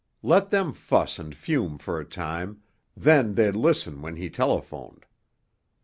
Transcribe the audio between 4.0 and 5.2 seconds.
when he telephoned.